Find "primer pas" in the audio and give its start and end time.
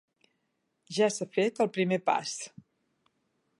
1.77-2.35